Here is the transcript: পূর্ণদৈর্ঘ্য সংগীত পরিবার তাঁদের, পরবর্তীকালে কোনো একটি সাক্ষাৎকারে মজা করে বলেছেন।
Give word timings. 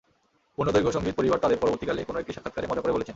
পূর্ণদৈর্ঘ্য 0.55 0.91
সংগীত 0.95 1.13
পরিবার 1.19 1.41
তাঁদের, 1.43 1.61
পরবর্তীকালে 1.63 2.07
কোনো 2.09 2.17
একটি 2.21 2.31
সাক্ষাৎকারে 2.35 2.69
মজা 2.69 2.81
করে 2.83 2.95
বলেছেন। 2.95 3.09